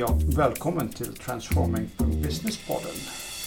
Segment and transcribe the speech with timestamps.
[0.00, 2.94] Hej välkommen till Transforming Business-podden.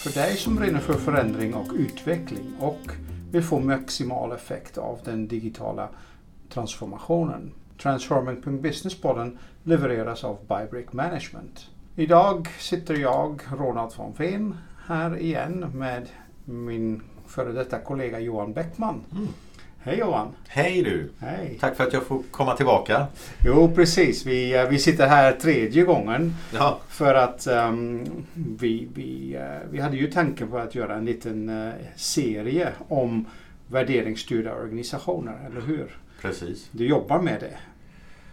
[0.04, 2.80] För dig som brinner för förändring och utveckling och
[3.32, 5.90] vill få maximal effekt av den digitala
[6.50, 7.52] transformationen.
[7.82, 11.70] Transforming Business-podden levereras av Bybrick Management.
[11.96, 14.58] Idag sitter jag, Ronald von Veen,
[14.88, 16.08] här igen med
[16.46, 19.02] min före detta kollega Johan Bäckman.
[19.12, 19.28] Mm.
[19.86, 20.28] Hej Johan!
[20.48, 21.10] Hej du!
[21.20, 21.58] Hej!
[21.60, 23.08] Tack för att jag får komma tillbaka.
[23.46, 29.36] Jo precis, vi, eh, vi sitter här tredje gången Ja, för att ehm, vi, vi,
[29.36, 33.26] eh, vi hade ju tanken på att göra en liten eh, serie om
[33.68, 35.98] värderingsstyrda organisationer, eller hur?
[36.22, 36.70] precis.
[36.72, 37.58] Du jobbar med det.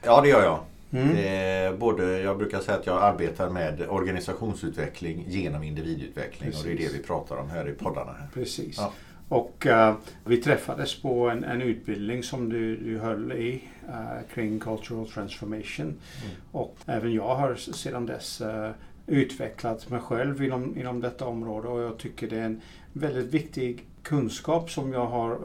[0.03, 0.59] Ja, det gör jag.
[0.93, 1.79] Mm.
[1.79, 6.93] Både, jag brukar säga att jag arbetar med organisationsutveckling genom individutveckling och det är Precis.
[6.93, 8.13] det vi pratar om här i poddarna.
[8.13, 8.29] Här.
[8.35, 8.77] Precis.
[8.79, 8.93] Ja.
[9.31, 9.95] Och eh,
[10.25, 15.87] vi träffades på en, en utbildning som du, du höll i eh, kring cultural transformation.
[15.87, 16.37] Mm.
[16.53, 18.71] Och även jag har sedan dess eh,
[19.07, 22.61] utvecklat mig själv inom, inom detta område och jag tycker det är en
[22.93, 25.39] väldigt viktig kunskap som jag har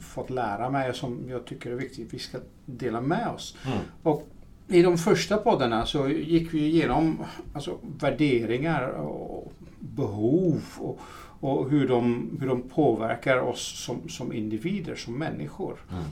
[0.00, 3.56] fått lära mig och som jag tycker är viktigt att vi ska dela med oss.
[3.66, 3.78] Mm.
[4.02, 4.28] Och
[4.68, 9.52] i de första poddarna så gick vi igenom alltså, värderingar och
[9.96, 11.00] behov och,
[11.40, 15.78] och hur, de, hur de påverkar oss som, som individer, som människor.
[15.90, 16.04] Mm.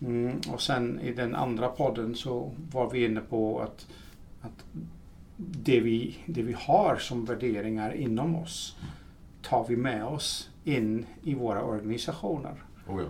[0.00, 3.86] Mm, och sen i den andra podden så var vi inne på att,
[4.40, 4.64] att
[5.36, 8.76] det, vi, det vi har som värderingar inom oss
[9.42, 12.54] tar vi med oss in i våra organisationer.
[12.88, 13.08] Oh, ja.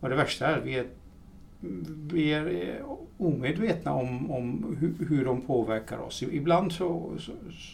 [0.00, 0.86] Och det värsta är att vi är,
[2.12, 2.86] vi är eh,
[3.18, 6.22] omedvetna om, om hur, hur de påverkar oss.
[6.22, 7.32] Ibland så, så,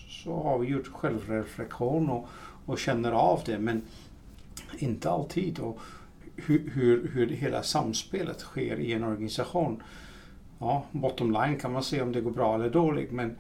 [0.09, 2.29] så har vi gjort självreflektion och,
[2.67, 3.83] och känner av det men
[4.79, 5.59] inte alltid.
[5.59, 5.79] Och
[6.37, 9.83] hur, hur, hur hela samspelet sker i en organisation.
[10.59, 13.37] Ja, bottom line kan man se om det går bra eller dåligt men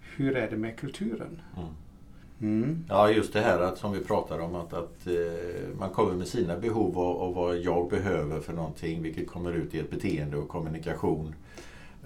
[0.00, 1.40] hur är det med kulturen?
[1.56, 1.68] Mm.
[2.42, 2.84] Mm.
[2.88, 6.28] ja, just det här att, som vi pratar om att, att eh, man kommer med
[6.28, 10.36] sina behov och, och vad jag behöver för någonting vilket kommer ut i ett beteende
[10.36, 11.34] och kommunikation.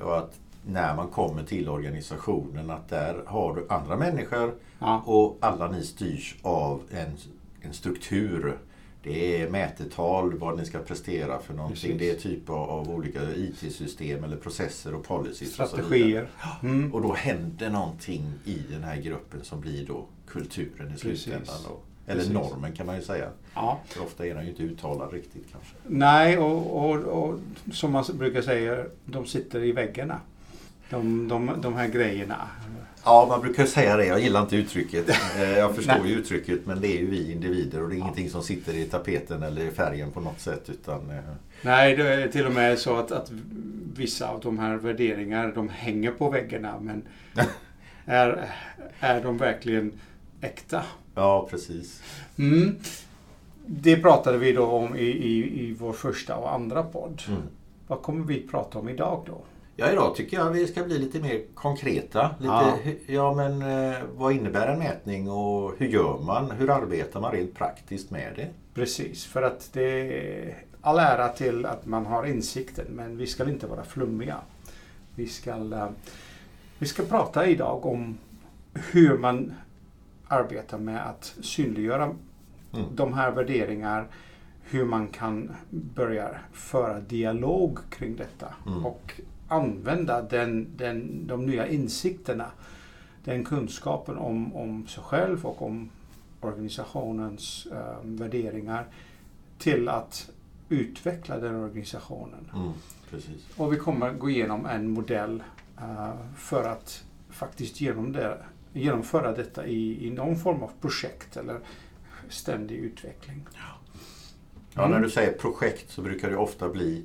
[0.00, 0.34] Och att
[0.66, 5.82] när man kommer till organisationen att där har du andra människor Ja, Och alla ni
[5.82, 7.12] styrs av en,
[7.60, 8.56] en struktur.
[9.08, 11.98] Det är mätetal, vad ni ska prestera för någonting.
[11.98, 11.98] Precis.
[11.98, 15.60] Det är typ av, av olika IT-system eller processer och policies.
[15.60, 16.28] Och, strategier.
[16.62, 16.94] Mm.
[16.94, 21.54] och då händer någonting i den här gruppen som blir då kulturen i slutändan.
[22.06, 22.34] Eller Precis.
[22.34, 23.30] normen kan man ju säga.
[23.54, 23.80] Ja.
[23.86, 25.74] För ofta är den ju inte uttalad riktigt kanske.
[25.86, 27.38] Nej, och, och, och
[27.72, 30.20] som man brukar säga, de sitter i väggarna.
[30.90, 32.48] De, de, de här grejerna.
[33.04, 34.06] Ja, man brukar säga det.
[34.06, 35.08] Jag gillar inte uttrycket.
[35.38, 38.30] Eh, Jag förstår ju uttrycket men det är ju vi individer och det är ingenting
[38.30, 40.70] som sitter i tapeten eller i färgen på något sätt.
[40.70, 41.16] Utan, eh,
[41.62, 43.30] Nej, det är till och med så att, att
[43.96, 46.74] vissa av de här värderingarna, de hänger på väggarna.
[46.80, 47.02] Men
[48.04, 48.48] är,
[49.00, 49.92] är de verkligen
[50.40, 50.82] äkta?
[51.14, 52.02] ja, precis.
[52.38, 52.76] Mm.
[53.66, 57.22] Det pratade vi då om i, i, i vår första och andra podd.
[57.28, 57.40] Mm.
[57.86, 59.40] Vad kommer vi prata om idag då?
[59.78, 62.30] Ja, idag tycker jag vi ska bli lite mer konkreta.
[62.38, 62.76] Lite, Ja.
[63.06, 63.34] ja.
[63.34, 66.50] men eh, vad innebär en mätning och hur gör man?
[66.50, 68.48] Hur arbetar man rent praktiskt med det?
[68.74, 69.82] Precis, för att det
[70.18, 74.36] är all ära till att man har insikten men vi ska inte vara flummiga.
[75.14, 75.88] Vi ska, eh,
[76.78, 78.18] vi ska prata idag om
[78.92, 79.52] hur man
[80.28, 82.14] arbetar med att synliggöra
[82.74, 82.86] Mm.
[82.96, 84.06] de här värderingar,
[84.62, 88.86] hur man kan börja föra dialog kring detta Mm.
[88.86, 92.50] och använda den, den, de nya insikterna,
[93.24, 95.90] den kunskapen om, om sig själv och om
[96.40, 98.86] organisationens eh, värderingar
[99.58, 100.30] till att
[100.68, 102.50] utveckla den organisationen.
[102.54, 102.72] Mm.
[103.56, 105.42] Och vi kommer gå igenom en modell
[105.78, 108.38] eh, för att faktiskt genom det,
[108.72, 111.58] genomföra detta i, i någon form av projekt eller
[112.28, 113.46] ständig utveckling.
[113.54, 113.76] Ja,
[114.78, 114.90] Mm.
[114.90, 117.04] när du säger projekt så brukar det ofta bli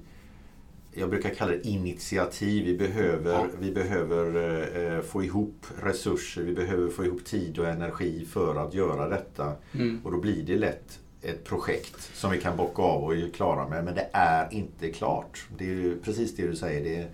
[0.94, 2.66] jag brukar kalla det initiativ.
[2.66, 3.48] Vi behöver, Ja.
[3.60, 8.74] vi behöver eh, få ihop resurser, vi behöver få ihop tid och energi för att
[8.74, 9.54] göra detta.
[9.74, 10.02] Mm.
[10.04, 13.68] Och då blir det lätt ett projekt som vi kan bocka av och är klara
[13.70, 13.86] med.
[13.86, 15.46] Men det är inte klart.
[15.58, 16.84] Det är precis det du säger.
[16.84, 17.08] Det är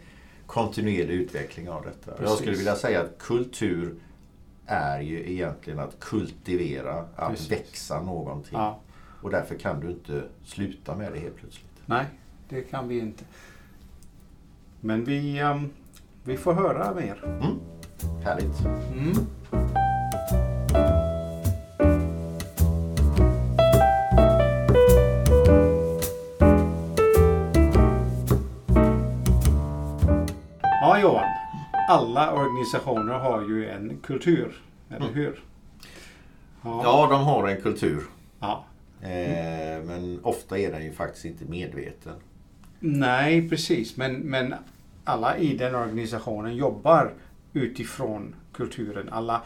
[0.45, 2.11] kontinuerlig utveckling av detta.
[2.11, 2.37] Jag Precis.
[2.37, 3.95] skulle vilja säga att kultur
[4.65, 7.51] är ju egentligen att kultivera, att Precis.
[7.51, 8.53] växa någonting.
[8.57, 8.79] Ja,
[9.21, 11.65] Och därför kan du inte sluta med det helt plötsligt.
[11.85, 12.05] nej,
[12.49, 13.23] det kan vi inte.
[14.81, 15.69] Men vi, ehm,
[16.23, 17.23] vi får höra mer.
[17.25, 17.59] Mm.
[18.23, 18.65] Härligt.
[18.93, 19.13] Mm.
[30.61, 31.25] Ja, Johan.
[31.89, 35.13] alla organisationer har ju en kultur, eller Mm.
[35.13, 35.43] hur?
[36.63, 38.03] Ja, de har en kultur.
[38.39, 38.63] ja.
[39.01, 42.13] Eh, men ofta är den ju faktiskt inte medveten.
[42.79, 43.97] Nej, precis.
[43.97, 44.53] Men, men
[45.03, 47.13] alla i den organisationen jobbar
[47.53, 49.09] utifrån kulturen.
[49.11, 49.41] Alla,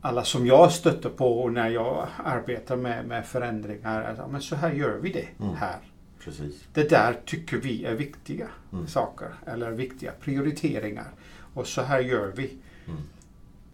[0.00, 4.02] alla som jag stöter på när jag arbetar med, med förändringar.
[4.02, 5.54] Alltså, men så här gör vi det Mm.
[5.56, 5.76] här.
[6.24, 6.64] Precis.
[6.74, 8.86] Det där tycker vi är viktiga Mm.
[8.86, 9.28] saker.
[9.46, 11.08] Eller viktiga prioriteringar.
[11.54, 12.56] Och så här gör vi.
[12.86, 13.00] Mm.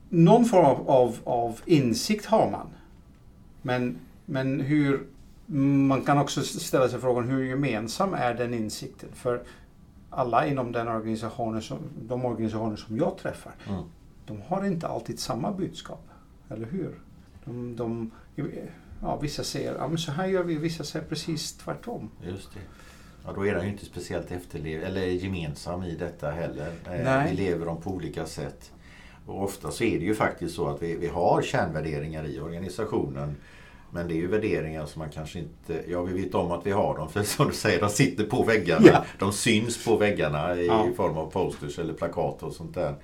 [0.08, 2.66] Någon form av, av, av insikt har man.
[3.62, 5.06] Men, men hur...
[5.46, 9.08] Man kan också ställa sig frågan hur gemensam är den insikten?
[9.14, 9.42] För
[10.10, 13.82] alla inom den organisationen som, de organisationer som jag träffar, Mm.
[14.26, 16.08] de har inte alltid samma budskap.
[16.50, 16.98] Eller hur?
[17.44, 18.10] De, de,
[19.02, 22.10] ja, vissa säger ja, men så här gör vi, vissa säger precis tvärtom.
[22.24, 22.60] Just det.
[23.24, 26.68] Ja, då är den ju inte speciellt efterlev eller gemensam i detta heller.
[26.84, 27.30] Eh, Nej.
[27.30, 28.72] Vi lever dem på olika sätt.
[29.26, 33.36] Och ofta så är det ju faktiskt så att vi, vi har kärnvärderingar i organisationen.
[33.90, 35.82] Men det är ju värderingar som man kanske inte...
[35.88, 38.42] Ja, vi vet om att vi har dem för som du säger, de sitter på
[38.42, 38.86] väggarna.
[38.92, 39.04] Ja.
[39.18, 40.88] De syns på väggarna i Ja.
[40.96, 42.94] form av posters eller plakat och sånt där.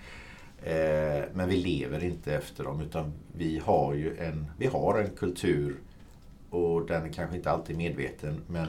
[0.64, 5.10] Eh, men vi lever inte efter dem utan vi har ju en, vi har en
[5.10, 5.76] kultur
[6.50, 8.66] och den är kanske inte alltid medveten men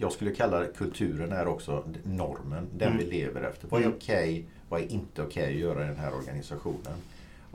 [0.00, 2.98] jag skulle kalla det, kulturen är också normen, den Mm.
[2.98, 3.68] vi lever efter.
[3.68, 3.96] Vad är Mm.
[3.96, 6.92] okej, vad är inte okej att göra i den här organisationen?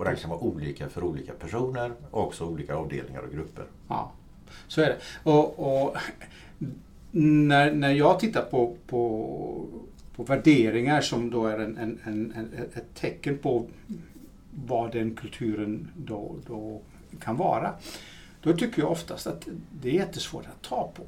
[0.01, 3.65] Och den kan vara olika för olika personer och också olika avdelningar och grupper.
[3.87, 4.11] Ja,
[4.67, 4.97] så är det.
[5.23, 5.97] Och, och
[7.11, 9.67] när, när jag tittar på, på,
[10.15, 11.99] på värderingar som då är en, en,
[12.35, 13.65] en, ett tecken på
[14.65, 16.81] vad den kulturen då, då
[17.19, 17.73] kan vara.
[18.41, 19.47] Då tycker jag oftast att
[19.81, 21.03] det är jättesvårt att ta på.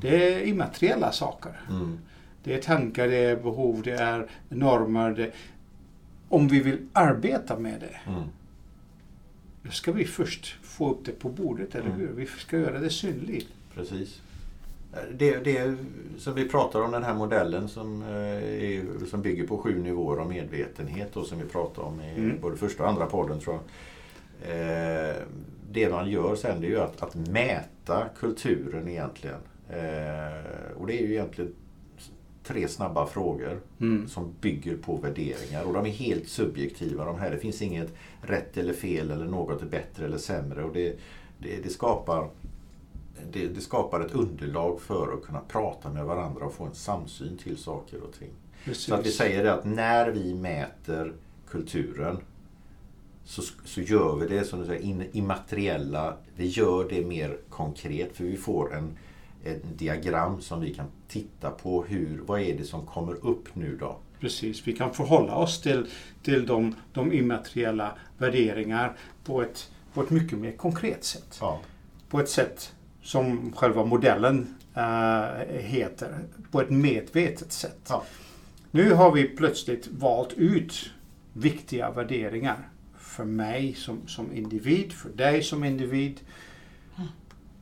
[0.00, 1.60] Det är immateriella saker.
[1.70, 1.98] Mm.
[2.44, 5.10] Det är tankar, det är behov, det är normer.
[5.10, 5.32] Det,
[6.28, 8.22] om vi vill arbeta med det, Mm.
[9.62, 12.00] då ska vi först få upp det på bordet, eller Mm.
[12.00, 12.08] hur?
[12.08, 13.48] Vi ska göra det synligt.
[13.74, 14.20] Precis.
[15.12, 15.76] Det, det
[16.18, 20.20] som vi pratar om, den här modellen som, eh, är, som bygger på sju nivåer
[20.20, 22.40] av medvetenhet och som vi pratar om i Mm.
[22.40, 23.64] både första och andra podden tror jag.
[24.50, 25.14] Eh,
[25.72, 29.38] det man gör sen det är ju att, att mäta kulturen egentligen.
[29.70, 31.52] Eh, och det är ju egentligen
[32.44, 34.08] tre snabba frågor Mm.
[34.08, 37.30] som bygger på värderingar och de är helt subjektiva de här.
[37.30, 40.96] Det finns inget rätt eller fel eller något är bättre eller sämre och det,
[41.38, 42.28] det, det skapar
[43.32, 47.36] det, det skapar ett underlag för att kunna prata med varandra och få en samsyn
[47.36, 48.30] till saker och ting.
[48.64, 48.84] Precis.
[48.84, 51.12] Så att vi säger det att när vi mäter
[51.48, 52.16] kulturen
[53.24, 56.16] så, så gör vi det som du säger, immateriella.
[56.36, 58.96] Vi gör det mer konkret för vi får en,
[59.44, 61.84] en diagram som vi kan titta på.
[61.84, 63.98] hur Vad är det som kommer upp nu då?
[64.20, 65.86] Precis, vi kan förhålla oss till,
[66.22, 71.38] till de, de immateriella värderingar på ett, på ett mycket mer konkret sätt.
[71.40, 71.60] Ja.
[72.08, 76.18] På ett sätt som själva modellen eh, heter,
[76.50, 77.86] på ett medvetet sätt.
[77.88, 78.04] Ja.
[78.70, 80.90] Nu har vi plötsligt valt ut
[81.32, 82.68] viktiga värderingar
[82.98, 86.20] för mig som, som individ, för dig som individ.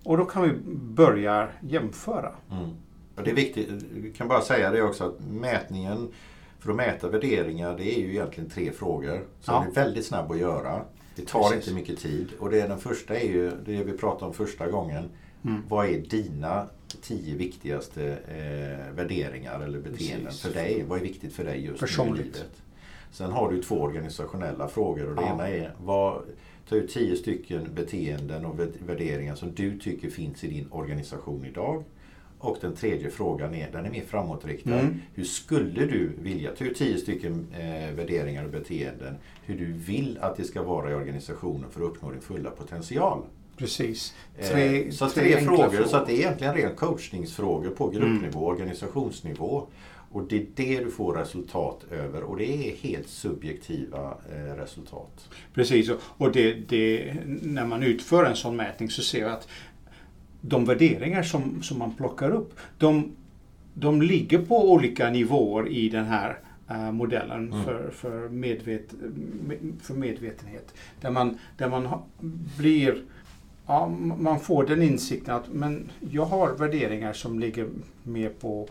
[0.05, 2.33] Och då kan vi börja jämföra.
[2.51, 2.71] Mm.
[3.17, 6.09] Och det är viktigt, vi kan bara säga det också att mätningen
[6.59, 9.25] för att mäta värderingar det är ju egentligen tre frågor.
[9.41, 9.65] Så Ja.
[9.75, 10.83] det är väldigt snabb att göra.
[11.17, 11.69] Det tar Precis.
[11.69, 12.29] inte mycket tid.
[12.39, 15.05] Och det är den första är ju det vi pratade om första gången.
[15.45, 15.63] Mm.
[15.69, 16.67] Vad är dina
[17.03, 20.43] tio viktigaste eh, värderingar eller beteenden Precis.
[20.43, 20.85] för dig?
[20.89, 22.63] Vad är viktigt för dig just nu i livet?
[23.11, 25.35] Sen har du två organisationella frågor och det Ja.
[25.35, 26.23] ena är vad,
[26.69, 31.45] ta ut tio stycken beteenden och vä- värderingar som du tycker finns i din organisation
[31.45, 31.85] idag.
[32.39, 34.81] Och den tredje frågan är, den är mer framåtriktad.
[34.81, 35.01] Mm.
[35.15, 39.15] Hur skulle du vilja, ta ut tio stycken eh, värderingar och beteenden,
[39.45, 43.23] hur du vill att det ska vara i organisationen för att uppnå din fulla potential.
[43.57, 44.15] Precis.
[44.39, 47.89] Eh, Tre, så tre tre, enkla frågor, så att det är egentligen ren coachningsfrågor på
[47.91, 48.57] gruppnivå, Mm.
[48.57, 49.67] organisationsnivå.
[50.13, 55.29] Och det är det du får resultat över och det är helt subjektiva eh, resultat.
[55.55, 59.49] Precis, och- det, det, när man utför en sån mätning så ser jag att
[60.41, 63.13] de värderingar som, som man plockar upp, de,
[63.75, 66.39] de ligger på olika nivåer i den här
[66.71, 67.65] eh, modellen Mm.
[67.65, 68.95] för, för, medvet,
[69.47, 70.75] med- för medvetenhet.
[71.01, 72.07] Där man, där man ha,
[72.59, 73.03] blir
[73.67, 73.89] Ja,
[74.19, 77.69] man får den insikten att men jag har värderingar som ligger
[78.03, 78.69] mer på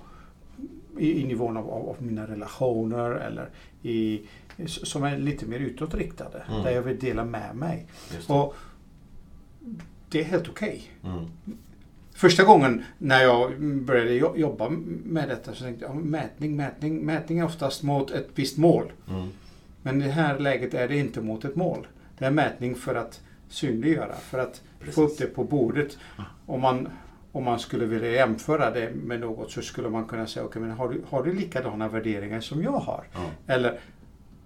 [0.97, 3.49] i, i nivån av, av, mina relationer eller
[3.81, 4.21] i,
[4.65, 6.43] som är lite mer utåtriktade.
[6.49, 6.63] Mm.
[6.63, 7.85] Där jag vill dela med mig.
[8.11, 8.33] Det.
[8.33, 8.55] Och
[10.09, 10.91] det är helt okej.
[11.03, 11.25] Mm.
[12.13, 14.69] Första gången när jag började jo- jobba
[15.05, 18.91] med detta så tänkte jag ja, mätning, mätning, mätning är oftast mot ett visst mål.
[19.09, 19.27] Mm.
[19.81, 21.87] Men i det här läget är det inte mot ett mål.
[22.17, 24.95] Det är mätning för att synliggöra, för att Precis.
[24.95, 25.97] få upp det på bordet.
[26.45, 26.89] Om man,
[27.31, 30.71] om man skulle vilja jämföra det med något så skulle man kunna säga, okej men
[30.71, 33.03] har du, har du likadana värderingar som jag har?
[33.13, 33.79] Ja, Eller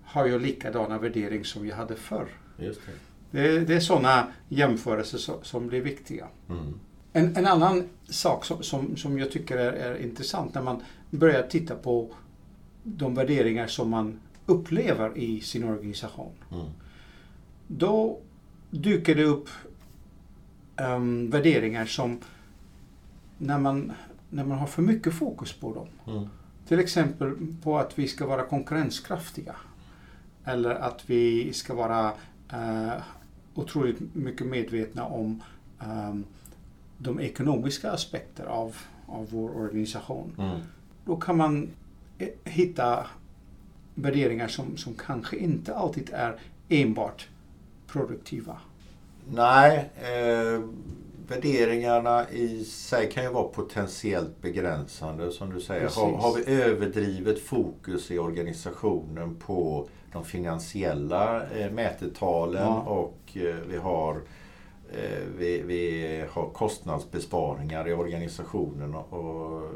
[0.03, 2.27] har jag likadana värderingar som jag hade förr?
[2.57, 2.91] just det.
[3.31, 6.27] Det är, det är sådana jämförelser som, som blir viktiga.
[6.49, 6.79] Mm.
[7.13, 11.43] En, en annan sak som, som, som jag tycker är, är intressant när man börjar
[11.43, 12.09] titta på
[12.83, 16.31] de värderingar som man upplever i sin organisation.
[16.51, 16.65] Mm.
[17.67, 18.19] Då
[18.69, 19.49] dyker det upp
[20.75, 22.19] ehm, värderingar som
[23.37, 23.91] när man,
[24.29, 25.87] när man har för mycket fokus på dem.
[26.15, 26.29] Mm.
[26.67, 29.55] Till exempel på att vi ska vara konkurrenskraftiga.
[30.45, 32.13] Eller att vi ska vara
[32.51, 32.93] eh,
[33.55, 35.43] otroligt mycket medvetna om
[35.79, 36.23] ehm,
[36.97, 38.75] de ekonomiska aspekter av,
[39.07, 40.35] av vår organisation.
[40.37, 40.59] Mm.
[41.05, 41.69] Då kan man
[42.17, 43.07] eh, hitta
[43.95, 46.35] värderingar som, som kanske inte alltid är
[46.69, 47.27] enbart
[47.87, 48.57] produktiva.
[49.29, 50.61] Nej, eh,
[51.27, 55.89] värderingarna i sig kan ju vara potentiellt begränsande som du säger.
[55.89, 62.82] Har, har vi överdrivet fokus i organisationen på de finansiella eh, mätetalen Ja.
[62.82, 64.15] och eh, vi har
[64.94, 69.72] eh, vi, vi har kostnadsbesparingar i organisationen och, och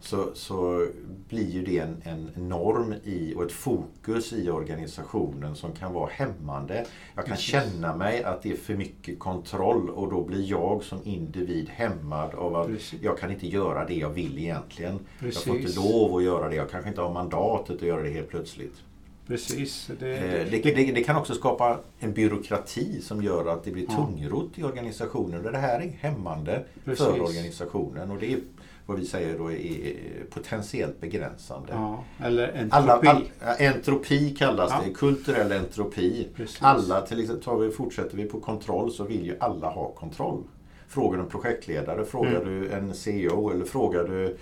[0.00, 0.86] så, så
[1.28, 6.10] blir ju det en, en norm i och ett fokus i organisationen som kan vara
[6.12, 6.86] hämmande.
[7.14, 7.50] Jag kan Precis.
[7.50, 12.34] känna mig att det är för mycket kontroll och då blir jag som individ hämmad
[12.34, 13.00] av att Precis.
[13.02, 14.98] jag kan inte göra det jag vill egentligen.
[15.20, 15.84] Jag får inte Precis.
[15.92, 16.56] lov att göra det.
[16.56, 18.74] Jag kanske inte har mandatet att göra det helt plötsligt.
[19.26, 19.90] Precis.
[19.98, 23.86] Det, Eh, Det, det, det kan också skapa en byråkrati som gör att det blir
[23.88, 23.94] Ja.
[24.06, 25.46] tungrott i organisationen.
[25.46, 27.04] Och det här är hämmande Precis.
[27.06, 28.10] för organisationen.
[28.10, 28.38] Och det är
[28.86, 29.94] vad vi säger då är
[30.30, 31.68] potentiellt begränsande.
[31.72, 32.70] ja, eller entropi.
[33.08, 33.24] Alla, all,
[33.58, 34.82] entropi kallas Ja.
[34.86, 36.28] det, kulturell entropi.
[36.36, 36.58] Precis.
[36.62, 40.42] Alla, till exempel, tar vi, fortsätter vi på kontroll så vill ju alla ha kontroll.
[40.88, 42.44] Frågar du en projektledare, frågar Mm.
[42.60, 44.36] du en CEO eller frågar du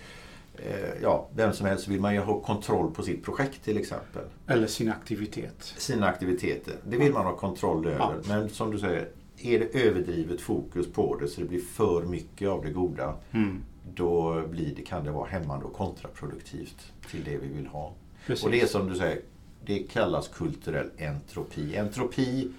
[0.57, 4.23] eh, ja, vem som helst vill man ju ha kontroll på sitt projekt till exempel.
[4.47, 5.75] Eller sin aktivitet.
[5.79, 6.75] Sina aktiviteter.
[6.89, 7.99] Det vill man ha kontroll över.
[7.99, 8.13] Ja.
[8.29, 9.09] Men som du säger,
[9.43, 13.63] är det överdrivet fokus på det så det blir för mycket av det goda Mm.
[13.95, 17.93] Då blir det, kan det vara hämmande och kontraproduktivt till det vi vill ha.
[18.27, 18.45] Precis.
[18.45, 19.21] Och det är som du säger,
[19.65, 21.77] det kallas kulturell entropi.
[21.77, 22.51] Entropi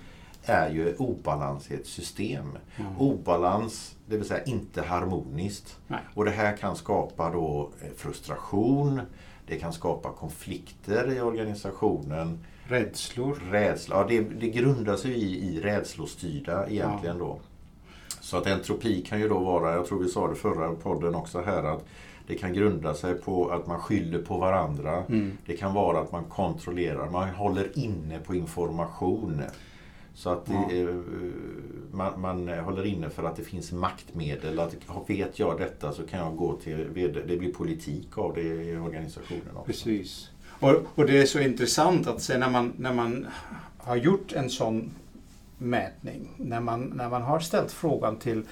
[0.43, 2.45] är ju obalans i ett system.
[2.77, 2.97] Mm.
[2.97, 5.77] Obalans, det vill säga inte harmoniskt.
[5.87, 5.99] Nej.
[6.13, 9.01] Och det här kan skapa då eh, frustration,
[9.47, 13.39] det kan skapa konflikter i organisationen, Rädslor.
[13.51, 13.95] rädsla.
[13.95, 17.39] Ja, det, det grundar sig i, i rädslostyrda egentligen då.
[18.25, 21.41] Så att entropi kan ju då vara, jag tror vi sa det förra podden också
[21.41, 21.85] här, att
[22.27, 25.03] det kan grunda sig på att man skyller på varandra.
[25.09, 25.37] Mm.
[25.45, 29.41] Det kan vara att man kontrollerar, man håller inne på information.
[30.13, 30.89] Så att det, Ja.
[30.89, 30.95] eh,
[31.91, 34.59] man, man håller inne för att det finns maktmedel.
[34.59, 34.75] Att
[35.07, 37.21] vet jag detta så kan jag gå till vd.
[37.27, 39.65] Det blir politik av det i organisationen också.
[39.65, 40.29] Precis.
[40.59, 43.27] Och, och det är så intressant att se när man, när man
[43.77, 44.91] har gjort en sån
[45.69, 48.43] mätning, när man, när man har ställt frågan till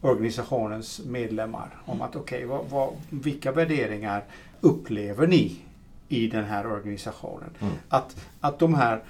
[0.00, 4.24] organisationens medlemmar om att okej, vad, vad, vilka värderingar
[4.60, 5.60] upplever ni
[6.08, 7.50] i den här organisationen?
[7.60, 7.72] Mm.
[7.88, 9.02] Att, att de, här,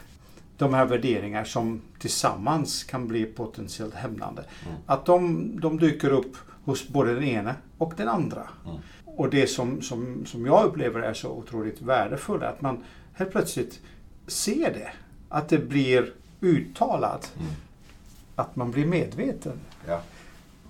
[0.57, 4.79] de här värderingar som tillsammans kan bli potentiellt hämmande, Mm.
[4.87, 8.49] att de, de dyker upp hos både den ena och den andra.
[8.67, 8.77] Mm.
[9.05, 13.31] Och det som, som, som jag upplever är så otroligt värdefullt är att man helt
[13.31, 13.81] plötsligt
[14.27, 14.91] ser det.
[15.29, 17.33] Att det blir uttalat.
[17.39, 17.53] Mm.
[18.37, 19.61] Att man blir medveten.
[19.87, 20.01] Ja.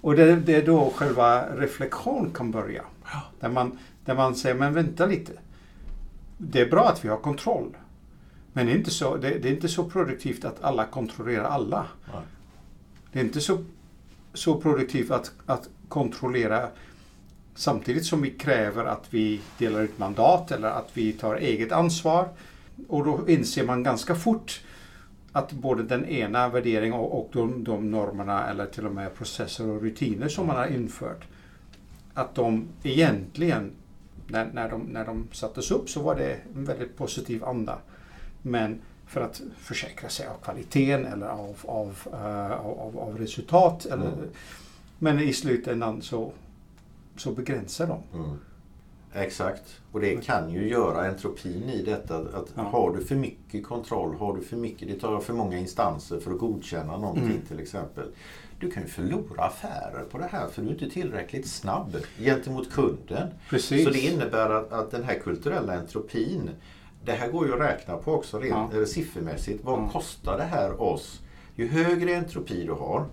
[0.01, 2.83] Och det, det är då själva reflektion kan börja.
[3.41, 5.33] Där man, där man säger, men vänta lite.
[6.39, 7.77] Det är bra att vi har kontroll.
[8.53, 11.87] Men det är inte så, det, det är inte så produktivt att alla kontrollerar alla.
[12.13, 12.23] Ja.
[13.13, 13.59] Det är inte så,
[14.35, 16.69] så produktivt att, att kontrollera
[17.55, 22.29] samtidigt som vi kräver att vi delar ut mandat eller att vi tar eget ansvar.
[22.89, 24.61] Och då inser man ganska fort
[25.37, 29.69] att både den ena värderingen och, och de, de normerna eller till och med processer
[29.69, 31.25] och rutiner som man har infört
[32.15, 33.71] att de egentligen,
[34.27, 37.79] när, när, de, när de sattes upp så var det en väldigt positiv anda.
[38.43, 43.87] Men för att försäkra sig av kvaliteten eller av, av, eh, av, av resultat.
[43.87, 44.29] Eller, Mm.
[44.99, 46.33] Men i slutändan så,
[47.17, 48.19] så begränsar de.
[48.19, 48.39] Mm.
[49.17, 49.81] Exakt.
[49.93, 52.17] Och det kan ju göra entropin i detta.
[52.19, 52.63] Att Ja.
[52.63, 56.31] Har du för mycket kontroll, har du för mycket, det tar för många instanser för
[56.31, 57.47] att godkänna någonting Mm.
[57.49, 58.05] till exempel.
[58.61, 62.73] Du kan ju förlora affärer på det här för du är inte tillräckligt snabb gentemot
[62.73, 63.29] kunden.
[63.51, 63.85] Precis.
[63.85, 66.51] Så det innebär att, att den här kulturella entropin
[67.05, 68.87] det här går ju att räkna på också rent Ja.
[68.87, 69.65] siffermässigt.
[69.65, 69.89] Vad Ja.
[69.93, 71.21] kostar det här oss?
[71.55, 73.07] Ju högre entropi du har,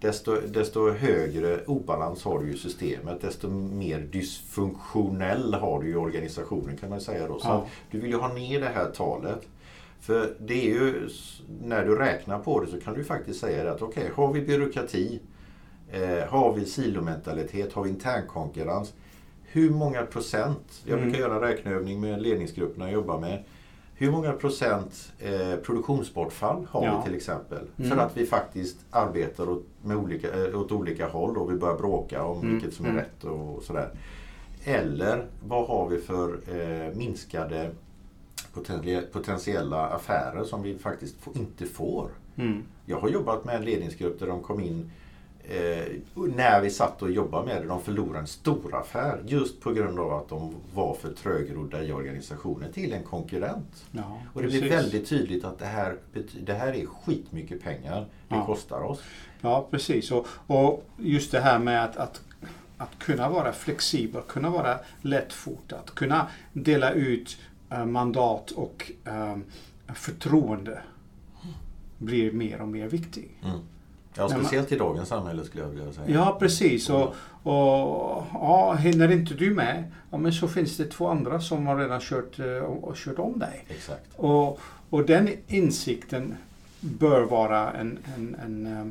[0.00, 3.20] desto, desto högre obalans har du i systemet.
[3.20, 7.38] Desto mer dysfunktionell har du i organisationen kan man säga då.
[7.38, 7.66] Så Ja.
[7.90, 9.48] du vill ju ha ner det här talet.
[10.00, 11.08] För det är ju,
[11.62, 15.20] när du räknar på det så kan du faktiskt säga att okej, har vi byråkrati,
[15.92, 18.92] eh, har vi silomentalitet, har vi internkonkurrens.
[19.44, 21.30] Hur många procent, jag brukar Mm.
[21.30, 23.44] göra en räkneövning med ledningsgrupperna jag jobbar med.
[24.00, 26.98] Hur många procent eh, produktionsbortfall har Ja.
[26.98, 27.66] vi till exempel?
[27.78, 27.90] Mm.
[27.90, 31.76] För att vi faktiskt arbetar åt, med olika, eh, åt olika håll och vi börjar
[31.76, 32.52] bråka om Mm.
[32.54, 33.00] vilket som är Mm.
[33.02, 33.90] rätt och sådär.
[34.64, 37.70] Eller vad har vi för eh, minskade
[38.54, 42.10] poten- potentiella affärer som vi faktiskt inte får?
[42.36, 42.62] Mm.
[42.86, 44.90] Jag har jobbat med en ledningsgrupp där de kom in
[45.44, 47.68] eh, när vi satt och jobbade med det.
[47.68, 51.92] De förlorade en stor affär just på grund av att de var för trögrodda i
[51.92, 53.84] organisationen till en konkurrent.
[53.92, 54.76] Ja, Och det blir precis.
[54.78, 55.96] väldigt tydligt att det här,
[56.40, 58.46] det här är skitmycket pengar det Ja.
[58.46, 59.00] kostar oss.
[59.40, 60.10] Ja, precis.
[60.10, 62.20] Och, och just det här med att, att,
[62.76, 67.38] att kunna vara flexibel, kunna vara lättfotad, kunna dela ut
[67.70, 69.36] eh, mandat och eh,
[69.94, 70.82] förtroende
[71.98, 73.38] blir mer och mer viktig.
[73.44, 73.58] Mm.
[74.16, 76.06] Ja, speciellt i dagens samhälle skulle jag vilja säga.
[76.08, 76.90] Ja, precis.
[76.90, 81.66] Och, och ja, hinner inte du med, ja, men så finns det två andra som
[81.66, 83.64] har redan kört, eh, och, och kört om dig.
[83.68, 84.06] Exakt.
[84.16, 86.36] Och, och den insikten
[86.80, 88.86] bör vara en, en, en, eh,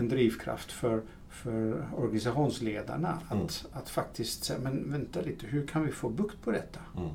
[0.00, 1.00] en drivkraft för,
[1.30, 3.18] för organisationsledarna.
[3.28, 3.46] Att, Mm.
[3.72, 6.80] att faktiskt säga, men vänta lite, hur kan vi få bukt på detta?
[6.96, 7.10] Mm.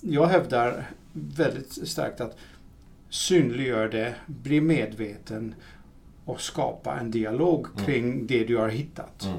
[0.00, 2.36] Jag hävdar väldigt starkt att
[3.10, 5.54] synliggör det, bli medveten
[6.28, 7.84] och skapa en dialog Mm.
[7.86, 9.24] kring det du har hittat.
[9.24, 9.38] Mm.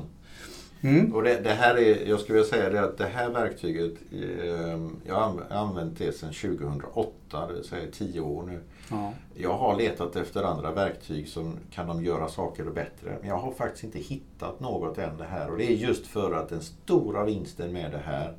[0.81, 1.15] Mm.
[1.15, 4.79] Och det, det här är, jag skulle vilja säga det att det här verktyget, eh,
[5.07, 8.59] jag har anv- använt det sedan 2008, det vill säga 10 år nu.
[8.91, 9.13] Ja.
[9.35, 13.17] Jag har letat efter andra verktyg som kan de göra saker bättre.
[13.19, 15.49] Men jag har faktiskt inte hittat något än det här.
[15.51, 18.33] Och det är just för att den stora vinsten med det här,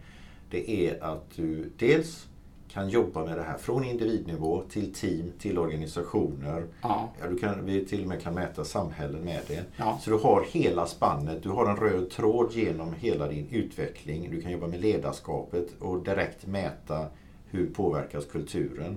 [0.50, 2.26] det är att du dels
[2.72, 6.64] kan jobba med det här från individnivå till team, till organisationer.
[6.82, 7.08] Ja.
[7.28, 9.64] Du kan, vi till och med kan mäta samhällen med det.
[9.76, 9.98] Ja.
[10.02, 14.30] Så du har hela spannet, du har en röd tråd genom hela din utveckling.
[14.30, 17.06] Du kan jobba med ledarskapet och direkt mäta
[17.50, 18.96] hur påverkas kulturen.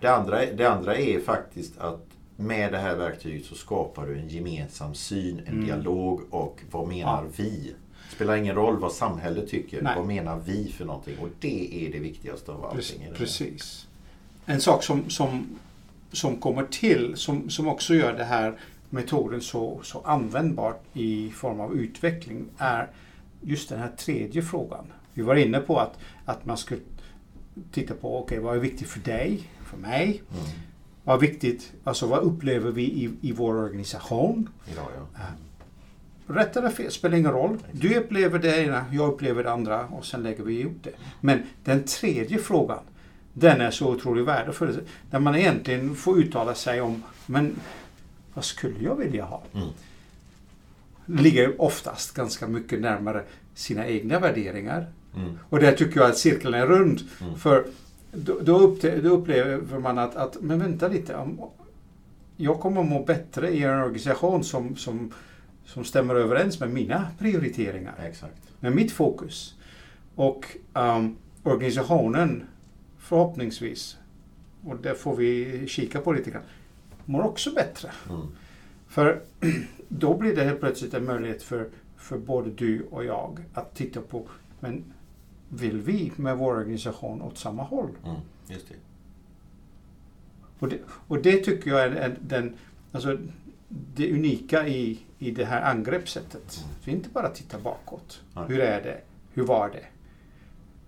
[0.00, 4.28] Det andra, det andra är faktiskt att med det här verktyget så skapar du en
[4.28, 5.64] gemensam syn, en Mm.
[5.66, 7.28] dialog och vad menar Ja.
[7.36, 7.74] vi?
[8.10, 9.94] Det spelar ingen roll vad samhället tycker, Nej.
[9.96, 11.18] vad menar vi för någonting?
[11.18, 13.08] Och det är det viktigaste av allting.
[13.14, 13.86] Precis.
[14.46, 15.46] En sak som, som,
[16.12, 18.58] som kommer till, som, som också gör det här
[18.90, 22.88] metoden så, så användbart i form av utveckling, är
[23.40, 24.84] just den här tredje frågan.
[25.14, 26.80] Vi var inne på att, att man skulle
[27.72, 30.22] titta på, okej, vad är viktigt för dig, för mig?
[30.30, 30.44] Mm.
[31.04, 34.48] Vad är viktigt, alltså vad upplever vi i, i vår organisation?
[34.72, 35.20] Idag, ja.
[36.34, 37.58] Rätt eller fel spelar ingen roll.
[37.72, 40.92] Du upplever det ena, jag upplever det andra och sen lägger vi ihop det.
[41.20, 42.78] Men den tredje frågan,
[43.32, 44.80] den är så otroligt värdefull.
[45.10, 47.56] Där man egentligen får uttala sig om, men
[48.34, 49.42] vad skulle jag vilja ha?
[49.54, 49.68] Mm.
[51.06, 53.22] Ligger oftast ganska mycket närmare
[53.54, 54.86] sina egna värderingar.
[55.16, 55.38] Mm.
[55.48, 57.00] Och där tycker jag att cirkeln är rund.
[57.20, 57.38] Mm.
[57.38, 57.66] För
[58.12, 61.28] då, då, upplever man att, att, men vänta lite.
[62.36, 65.12] Jag kommer att må bättre i en organisation som, som,
[65.72, 68.60] som stämmer överens med mina prioriteringar, Exakt.
[68.60, 69.54] med mitt fokus.
[70.14, 72.44] Och um, organisationen
[72.98, 73.98] förhoppningsvis,
[74.64, 76.42] och det får vi kika på lite grann,
[77.04, 77.90] mår också bättre.
[78.08, 78.26] Mm.
[78.88, 79.20] För
[79.88, 84.00] då blir det helt plötsligt en möjlighet för, för både du och jag att titta
[84.00, 84.28] på,
[84.60, 84.84] men
[85.48, 87.90] vill vi med vår organisation åt samma håll?
[88.04, 88.16] Mm.
[88.48, 88.74] Just det.
[90.58, 92.56] Och det, och det tycker jag är en, den,
[92.92, 93.18] alltså
[93.94, 96.64] det unika i, i det här angreppssättet.
[96.84, 98.22] Så inte bara titta bakåt.
[98.34, 98.44] Nej.
[98.48, 99.00] Hur är det?
[99.32, 99.84] Hur var det?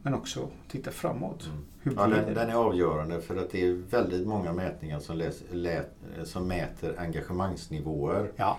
[0.02, 1.46] Men också titta framåt.
[1.46, 1.64] Mm.
[1.80, 5.42] Hur Ja, den, den är avgörande för att det är väldigt många mätningar som, läs,
[5.50, 8.32] lät, som mäter engagemangsnivåer.
[8.36, 8.58] Ja,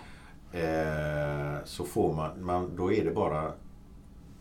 [0.53, 3.53] Eh, så får man, man, då är det bara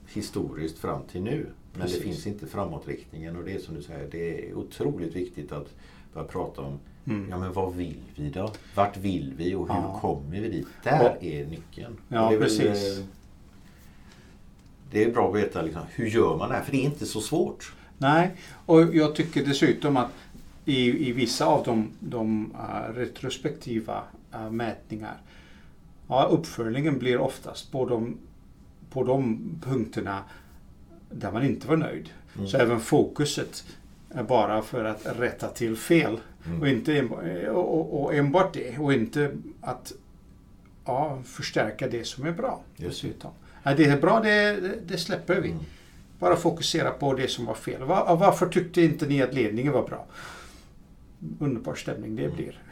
[0.07, 1.47] historiskt fram till nu.
[1.73, 1.99] Men Precis.
[1.99, 5.75] det finns inte framåtriktningen och det är som du säger, det är otroligt viktigt att
[6.15, 7.27] börja prata om mm.
[7.31, 8.53] Ja men vad vill vi då?
[8.75, 9.99] Vart vill vi och hur Ja.
[10.01, 10.67] kommer vi dit?
[10.85, 11.97] Där Och- är nyckeln.
[12.09, 12.99] Ja, det är väl, precis.
[12.99, 13.05] eh,
[14.91, 16.63] Det är bra att veta liksom, hur gör man det här?
[16.63, 17.73] För det är inte så svårt.
[17.99, 18.31] Nej,
[18.67, 20.11] och jag tycker dessutom att
[20.65, 24.03] i, i vissa av de, de uh, retrospektiva
[24.35, 25.17] uh, mätningar,
[26.09, 28.19] ja, uppföljningen blir oftast på de,
[28.91, 30.23] på de punkterna
[31.11, 32.09] där man inte var nöjd.
[32.37, 32.49] Mm.
[32.49, 33.65] Så även fokuset
[34.11, 36.21] är bara för att rätta till fel.
[36.47, 36.61] Mm.
[36.61, 37.19] Och, inte enbart,
[37.51, 38.79] och, och, och enbart det.
[38.79, 39.93] Och inte att
[40.85, 42.63] ja, förstärka det som är bra.
[42.77, 42.85] Det.
[42.87, 43.31] Dessutom.
[43.63, 45.51] Ja, det är bra, det, det- det släpper vi.
[45.51, 45.63] Mm.
[46.19, 47.83] Bara fokusera på det som var fel.
[47.85, 50.07] Va- varför tyckte inte ni att ledningen var bra?
[51.39, 52.23] Underbar stämning Mm.
[52.31, 52.63] det blir.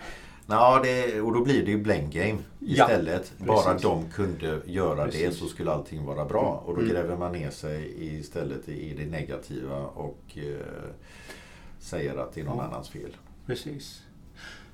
[0.46, 3.32] Ja, det, och då blir det ju blame game Ja, istället.
[3.38, 3.82] Bara precis.
[3.82, 5.36] de kunde göra det Precis.
[5.38, 6.62] så skulle allting vara bra.
[6.66, 6.92] Och då Mm.
[6.92, 10.66] gräver man ner sig istället i det negativa och eh,
[11.78, 12.62] säger att det är någon Ja.
[12.64, 13.16] annans fel.
[13.50, 14.02] Precis.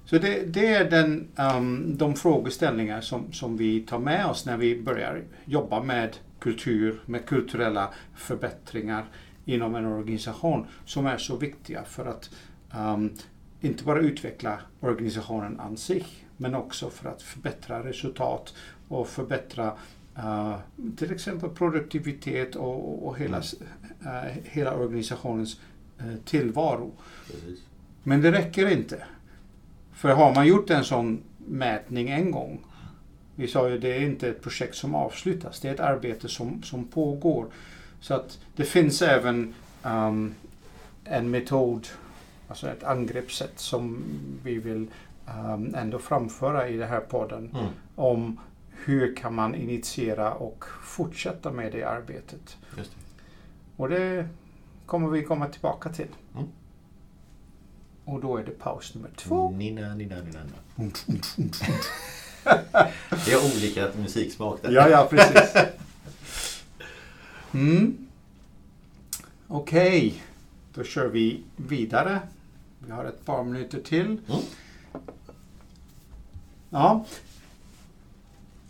[0.05, 4.57] Så det, det är den, um, de frågeställningar som, som vi tar med oss när
[4.57, 9.05] vi börjar jobba med kultur, med kulturella förbättringar
[9.45, 12.31] inom en organisation som är så viktiga för att
[12.79, 13.15] um,
[13.61, 18.55] inte bara utveckla organisationen an sig men också för att förbättra resultat
[18.89, 19.73] och förbättra
[20.19, 20.57] uh,
[20.97, 25.61] till exempel produktivitet och, och, hela, uh, hela organisationens
[26.01, 26.93] uh, tillvaro.
[27.27, 27.66] Precis.
[28.07, 29.05] Men det räcker inte.
[29.93, 32.61] För har man gjort en sån mätning en gång,
[33.35, 36.63] vi sa ju det är inte ett projekt som avslutas, det är ett arbete som,
[36.63, 37.47] som pågår.
[38.01, 40.35] Så att det finns även um,
[41.05, 41.87] en metod,
[42.49, 44.05] alltså ett angreppssätt som
[44.43, 44.87] vi vill
[45.45, 47.67] um, ändå framföra i den här podden Mm.
[47.95, 48.41] om
[48.71, 52.57] hur kan man initiera och fortsätta med det arbetet.
[52.77, 52.83] Det.
[53.77, 54.29] Och det
[54.87, 56.09] kommer vi komma tillbaka till.
[58.07, 59.51] Och då är det paus nummer två.
[59.51, 60.41] Nina, nina, nina,
[60.77, 60.91] nina.
[63.27, 64.73] Vi har olika musiksmak där.
[64.73, 65.55] Ja, ja, precis.
[67.55, 67.97] Mm.
[69.49, 70.23] Okej,
[70.75, 72.21] då kör vi vidare.
[72.79, 74.05] Vi har ett par minuter till.
[74.05, 74.43] Mm.
[76.71, 77.05] Ja.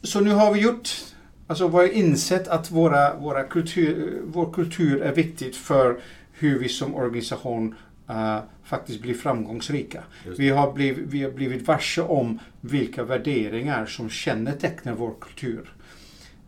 [0.02, 1.14] Så nu har vi gjort,
[1.46, 6.00] alltså vi har insett att våra, våra kultur, vår kultur är viktigt för
[6.32, 7.74] hur vi som organisation
[8.08, 10.02] eh, faktiskt blir framgångsrika.
[10.38, 15.72] Vi har, blivit, vi har blivit varse om vilka värderingar som kännetecknar vår kultur.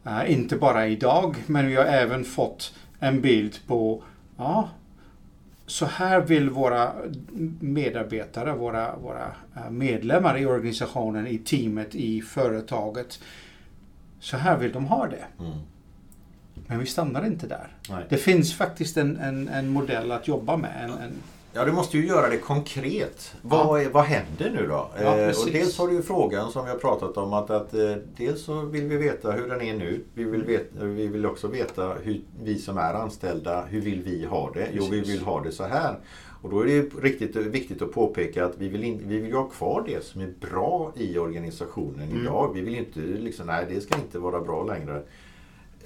[0.05, 4.03] Eh, inte bara idag, men vi har även fått en bild på
[4.37, 4.69] ja,
[5.67, 6.93] så här vill våra
[7.61, 13.21] medarbetare, våra, våra eh, medlemmar i organisationen, i teamet, i företaget.
[14.21, 15.25] Så här vill de ha det.
[15.45, 15.59] Mm.
[16.67, 17.69] Men vi stannar inte där.
[17.91, 18.05] Nej.
[18.09, 20.85] Det finns faktiskt en, en, en modell att jobba med.
[20.85, 21.13] En, en,
[21.53, 23.35] Ja, du måste ju göra det konkret.
[23.43, 24.91] Vad, är, vad händer nu då?
[25.03, 27.75] Ja, eh, och dels har du ju frågan som vi har pratat om att, att
[27.75, 30.01] eh, dels så vill vi veta hur den är nu.
[30.15, 34.25] Vi vill, veta, vi vill också veta hur vi som är anställda, hur vill vi
[34.25, 34.69] ha det?
[34.73, 35.99] Jo, vi vill ha det så här.
[36.43, 39.45] Och då är det riktigt viktigt att påpeka att vi vill, in, vi vill ha
[39.49, 42.23] kvar det som är bra i organisationen Mm.
[42.23, 42.51] idag.
[42.55, 45.03] Vi vill inte liksom, nej det ska inte vara bra längre.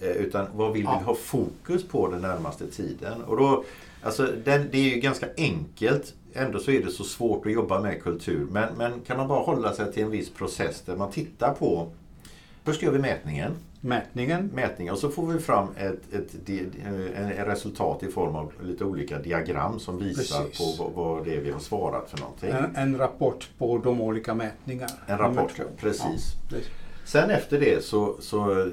[0.01, 0.97] Eh, Utan vad vill Ja.
[0.99, 3.23] vi ha fokus på den närmaste tiden?
[3.23, 3.65] Och då,
[4.03, 6.15] alltså, den, det är ju ganska enkelt.
[6.35, 8.47] Ändå så är det så svårt att jobba med kultur.
[8.51, 11.89] Men, men kan man bara hålla sig till en viss process där man tittar på
[12.65, 13.53] Först gör vi mätningen.
[13.81, 14.51] mätningen.
[14.55, 18.53] mätningen och så får vi fram ett, ett, di- en, en resultat i form av
[18.63, 20.79] lite olika diagram som visar Precis.
[20.79, 22.51] på vad, det är vi har svarat för någonting.
[22.51, 24.91] En, en rapport på de olika mätningar.
[25.07, 26.33] En rapport, precis.
[26.51, 26.57] Ja,
[27.05, 28.71] Sen efter det så, så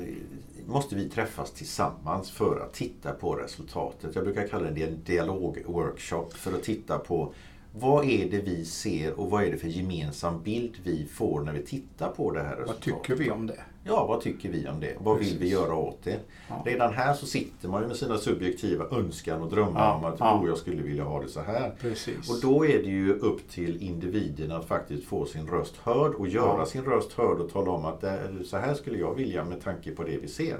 [0.69, 4.15] måste vi träffas tillsammans för att titta på resultatet.
[4.15, 7.33] Jag brukar kalla det en dialogworkshop för att titta på
[7.73, 11.53] vad är det vi ser och vad är det för gemensam bild vi får när
[11.53, 12.83] vi tittar på det här vad resultatet.
[13.03, 13.59] tycker vi om det?
[13.83, 14.93] Ja, vad tycker vi om det?
[14.99, 15.51] Vad vill vi Precis.
[15.53, 16.19] göra åt det?
[16.49, 16.63] Ja.
[16.65, 20.19] Redan här så sitter man ju med sina subjektiva önskan och drömmar Ja, om att
[20.19, 20.39] ja.
[20.41, 21.71] oh, jag skulle vilja ha det så här.
[21.81, 22.29] Precis.
[22.29, 26.27] Och då är det ju upp till individen att faktiskt få sin röst hörd och
[26.27, 26.65] göra Ja.
[26.65, 29.91] sin röst hörd och tala om att det, så här skulle jag vilja med tanke
[29.91, 30.57] på det vi ser.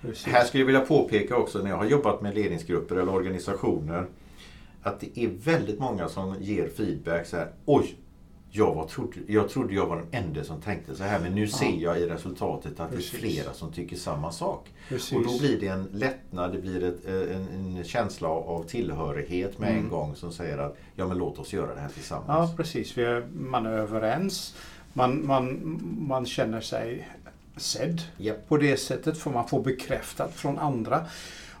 [0.00, 0.26] Precis.
[0.26, 4.06] Här skulle jag vilja påpeka också när jag har jobbat med ledningsgrupper eller organisationer
[4.82, 7.96] att det är väldigt många som ger feedback så här Oj!
[8.52, 11.48] Jag, var, trodde, jag trodde jag var den enda som tänkte så här men nu
[11.48, 13.10] ser jag i resultatet att Precis.
[13.10, 14.68] det är flera som tycker samma sak.
[14.88, 15.12] Precis.
[15.12, 19.68] Och då blir det en lättnad, det blir ett, en, en känsla av tillhörighet med
[19.70, 19.90] en Mm.
[19.90, 22.56] gång som säger att ja men låt oss göra det här Ja, tillsammans.
[22.56, 22.98] precis.
[22.98, 24.54] Vi är, man är överens.
[24.92, 27.08] Man, man, man känner sig
[27.56, 28.48] sedd Japp.
[28.48, 31.06] på det sättet för man får bekräftat från andra.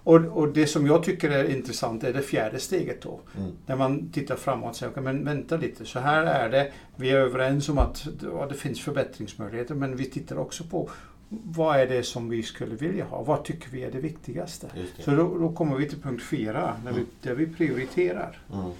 [0.04, 3.20] Och, och det som jag tycker är intressant är det fjärde steget då.
[3.38, 3.50] Mm.
[3.66, 6.72] När man tittar framåt och säger, "Okej, men vänta lite, så här är det.
[6.96, 10.90] Vi är överens om att ja, det finns förbättringsmöjligheter men vi tittar också på
[11.28, 13.22] vad är det som vi skulle vilja ha?
[13.22, 14.66] Vad tycker vi är det viktigaste?
[14.96, 15.02] Det.
[15.02, 17.10] Så då, då kommer vi till punkt fyra, när vi, Mm.
[17.22, 18.38] där vi prioriterar.
[18.52, 18.70] Mm.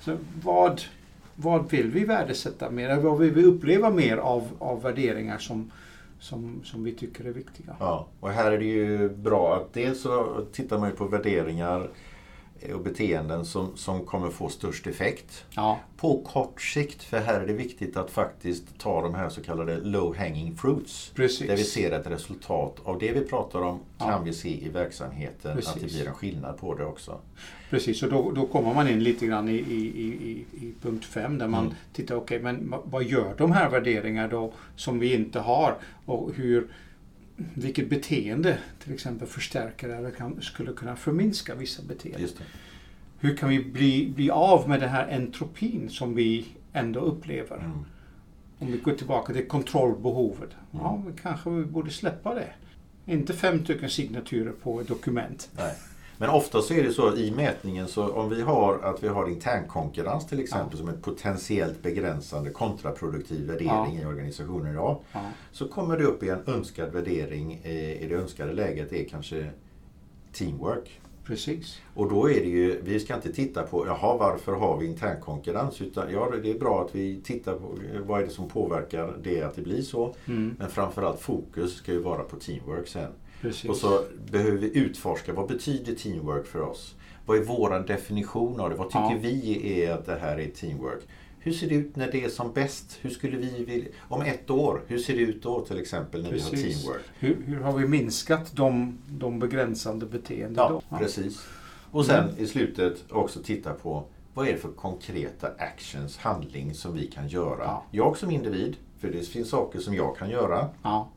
[0.00, 0.82] Så vad,
[1.34, 2.96] vad vill vi värdesätta mer?
[2.96, 5.70] Vad vill vi uppleva mer av, av värderingar som,
[6.22, 7.76] som, som vi tycker är viktiga?
[7.80, 11.90] Ja, och här är det ju bra att dels så tittar man ju på värderingar
[12.74, 15.44] och beteenden som, som kommer få störst effekt.
[15.50, 19.42] Ja, På kort sikt, för här är det viktigt att faktiskt ta de här så
[19.42, 21.12] kallade low hanging fruits.
[21.14, 21.46] precis.
[21.48, 24.18] Där vi ser ett resultat av det vi pratar om kan Ja.
[24.24, 25.92] vi se i verksamheten att det Precis.
[25.96, 27.18] blir en skillnad på det också.
[27.70, 31.38] Precis, och då, då kommer man in lite grann i, i, i, i- punkt 5
[31.38, 31.74] där man Mm.
[31.92, 35.76] tittar, okej, men ma- vad gör de här värderingarna då som vi inte har?
[36.06, 36.66] Och hur,
[37.36, 42.28] vilket beteende till exempel förstärker eller kan, skulle kunna förminska vissa beteenden?
[43.18, 47.56] Hur kan vi bli, bli av med den här entropin som vi ändå upplever?
[47.56, 47.84] Mm.
[48.58, 50.50] Om vi går tillbaka till kontrollbehovet.
[50.70, 52.52] Ja, vi kanske vi borde släppa det.
[53.06, 55.50] Inte fem stycken signaturer på ett dokument.
[55.56, 55.74] Nej.
[56.22, 59.28] Men ofta så är det så i mätningen så om vi har att vi har
[59.28, 64.98] internkonkurrens till exempel som ett potentiellt begränsande kontraproduktiv värdering i organisationen idag.
[65.12, 65.20] Ja,
[65.52, 69.46] Så kommer det upp i en önskad värdering i det önskade läget är kanske
[70.32, 71.00] teamwork.
[71.24, 71.78] precis.
[71.94, 75.80] Och då är det ju, vi ska inte titta på, jaha varför har vi internkonkurrens?
[75.80, 79.42] Utan ja, det är bra att vi tittar på vad är det som påverkar det
[79.42, 80.14] att det blir så.
[80.26, 83.12] Mm, Men framförallt fokus ska ju vara på teamwork sen.
[83.42, 83.70] precis.
[83.70, 86.94] Och så behöver vi utforska, vad betyder teamwork för oss?
[87.26, 88.76] Vad är våran definition av det?
[88.76, 89.18] Vad tycker Ja.
[89.22, 91.00] vi är att det här är teamwork?
[91.38, 92.98] Hur ser det ut när det är som bäst?
[93.00, 96.30] Hur skulle vi vilja, om ett år, hur ser det ut då till exempel när
[96.32, 96.64] vi Precis.
[96.64, 97.02] har teamwork?
[97.18, 100.98] Hur, hur har vi minskat de, de begränsande beteenden Ja, då?
[100.98, 101.40] precis.
[101.90, 102.34] Och sen Mm.
[102.44, 107.28] i slutet också titta på vad är det för konkreta actions, handling som vi kan
[107.28, 107.64] göra?
[107.64, 107.84] Ja.
[107.90, 110.68] Jag som individ, för det finns saker som jag kan göra.
[110.82, 111.08] Ja,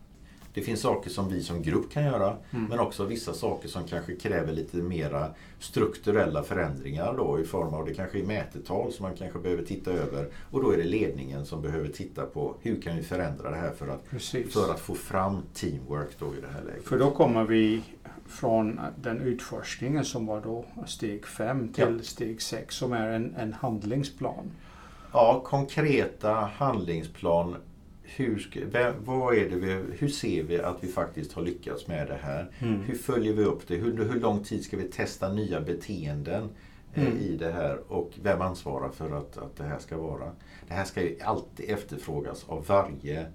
[0.56, 2.38] Det finns saker som vi som grupp kan göra.
[2.52, 2.66] Mm.
[2.66, 7.86] Men också vissa saker som kanske kräver lite mera strukturella förändringar då i form av
[7.86, 10.28] det kanske är mätetal som man kanske behöver titta över.
[10.52, 13.72] Och då är det ledningen som behöver titta på hur kan vi förändra det här
[13.72, 14.54] för att, precis.
[14.54, 16.84] för att få fram teamwork då i det här läget.
[16.84, 17.82] För då kommer vi
[18.28, 23.54] från den utforskningen som var då steg 5 till steg 6 som är en, en
[23.54, 24.52] handlingsplan.
[25.12, 27.56] Ja, konkreta handlingsplan.
[28.06, 28.60] Hur, ska,
[29.06, 32.52] vad är det vi, hur ser vi att vi faktiskt har lyckats med det här?
[32.60, 32.80] Mm.
[32.82, 33.76] Hur följer vi upp det?
[33.76, 36.50] Hur, hur lång tid ska vi testa nya beteenden
[36.94, 37.18] eh, Mm.
[37.18, 37.80] i det här?
[37.92, 40.32] Och vem ansvarar för att, att det här ska vara?
[40.68, 43.26] Det här ska ju alltid efterfrågas av varje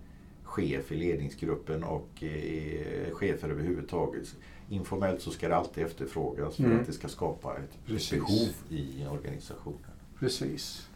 [0.43, 4.35] chef i ledningsgruppen och eh, chefer överhuvudtaget.
[4.69, 6.81] Informellt så ska det alltid efterfrågas för Mm.
[6.81, 8.11] att det ska skapa ett Precis.
[8.11, 9.79] behov i organisationen.
[10.19, 10.89] Precis.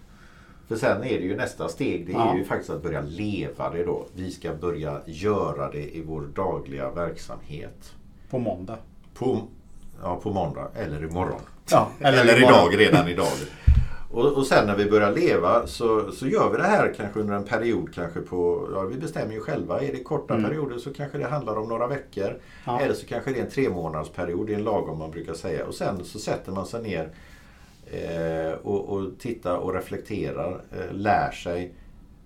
[0.68, 2.37] För sen är det ju nästa steg, det är Ja.
[2.37, 4.07] ju faktiskt att börja leva det då.
[4.14, 7.92] Vi ska börja göra det i vår dagliga verksamhet.
[8.31, 8.79] På måndag.
[9.14, 9.40] På,
[10.03, 11.40] ja, på måndag eller imorgon.
[11.70, 12.48] Ja, Eller, imorgon.
[12.72, 13.27] idag, redan idag.
[14.11, 17.35] Och, och sen när vi börjar leva så, så gör vi det här kanske under
[17.35, 19.81] en period kanske på, ja vi bestämmer ju själva.
[19.81, 20.50] Är det korta Mm.
[20.50, 22.37] perioder så kanske det handlar om några veckor.
[22.66, 22.81] Ja.
[22.81, 25.66] Eller så kanske det är en tre månadsperiod, det är en lagom man brukar säga.
[25.66, 27.09] Och sen så sätter man sig ner
[28.62, 31.75] och, och tittar och reflekterar, eh, lär sig.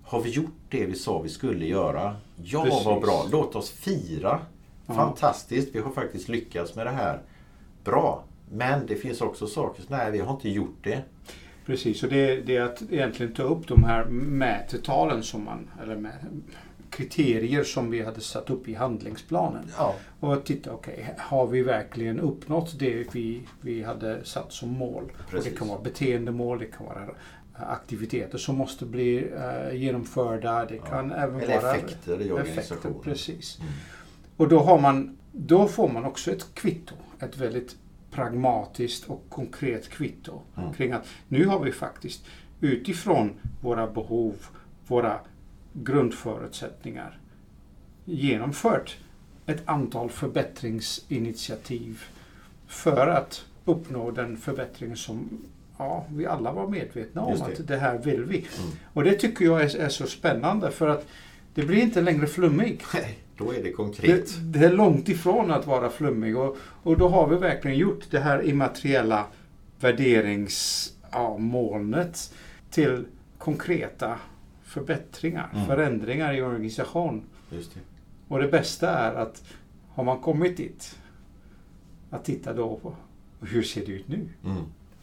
[0.03, 2.15] Har vi gjort det vi sa vi skulle göra?
[2.43, 2.85] Ja, Precis.
[2.85, 3.25] vad bra.
[3.31, 4.39] Låt oss fira.
[4.85, 4.93] Ja.
[4.93, 7.21] Fantastiskt, vi har faktiskt lyckats med det här.
[7.83, 8.23] Bra.
[8.51, 11.01] Men det finns också saker som, nej vi har inte gjort det.
[11.65, 15.95] Precis, och det, det är att egentligen ta upp de här mätetalen som man, eller
[15.95, 16.13] med,
[16.89, 19.63] kriterier som vi hade satt upp i handlingsplanen.
[19.77, 25.11] Ja, Och titta, okej, har vi verkligen uppnått det vi, vi hade satt som mål?
[25.33, 27.09] Och det kan vara beteendemål, det kan vara
[27.53, 30.65] aktiviteter som måste bli eh, genomförda.
[30.65, 32.33] Det kan även Eller vara effekter i effekter.
[32.33, 32.99] organisationen.
[33.03, 33.59] Precis.
[33.59, 33.71] Mm.
[34.37, 36.95] Och då, har man, då får man också ett kvitto.
[37.19, 37.75] Ett väldigt
[38.11, 40.73] pragmatiskt och konkret kvitto Mm.
[40.73, 42.25] kring att nu har vi faktiskt
[42.61, 44.35] utifrån våra behov,
[44.87, 45.19] våra
[45.73, 47.19] grundförutsättningar
[48.05, 48.97] genomfört
[49.45, 52.03] ett antal förbättringsinitiativ
[52.67, 55.29] för att uppnå den förbättring som
[55.77, 57.43] ja, vi alla var medvetna om det.
[57.43, 58.37] att det här vill vi.
[58.37, 58.49] Mm.
[58.93, 61.07] Och det tycker jag är, är så spännande för att
[61.53, 62.81] det blir inte längre flummig.
[62.93, 64.27] Nej, då är det konkret.
[64.27, 68.03] Det, det är långt ifrån att vara flummig och, och då har vi verkligen gjort
[68.09, 69.25] det här immateriella
[69.79, 72.33] värderingsmolnet
[72.69, 73.05] till
[73.37, 74.19] konkreta
[74.69, 75.65] förbättringar, Mm.
[75.65, 77.23] förändringar i organisation.
[77.49, 77.79] Just det.
[78.27, 79.43] Och det bästa är att
[79.89, 80.97] har man kommit dit,
[82.09, 82.93] att titta då på
[83.41, 84.27] hur ser det ut nu?
[84.45, 84.57] Mm.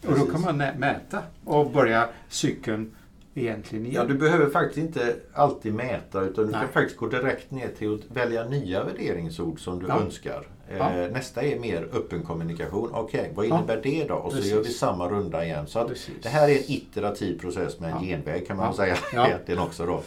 [0.07, 2.91] Och då kan man mäta och börja cykeln
[3.35, 3.97] egentligen igen.
[4.03, 6.61] Ja, du behöver faktiskt inte alltid mäta utan du Nej.
[6.61, 10.01] kan faktiskt gå direkt ner till att välja nya värderingsord som du Ja.
[10.01, 10.47] önskar.
[10.71, 11.09] Eh, Ja.
[11.09, 12.91] Nästa är mer öppen kommunikation.
[12.93, 13.59] Okej, vad Ja.
[13.59, 14.15] innebär det då?
[14.15, 14.53] Och så Precis.
[14.53, 15.67] gör vi samma runda igen.
[15.67, 15.91] Så
[16.23, 18.07] det här är en iterativ process med en Ja.
[18.17, 18.73] genväg kan man Ja.
[18.73, 19.27] säga Ja.
[19.29, 20.03] egentligen också då.